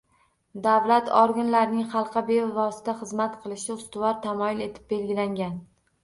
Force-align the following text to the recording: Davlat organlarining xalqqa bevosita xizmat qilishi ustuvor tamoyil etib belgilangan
Davlat 0.67 1.09
organlarining 1.17 1.83
xalqqa 1.91 2.23
bevosita 2.29 2.95
xizmat 3.01 3.35
qilishi 3.43 3.69
ustuvor 3.75 4.17
tamoyil 4.23 4.65
etib 4.69 4.89
belgilangan 4.95 5.61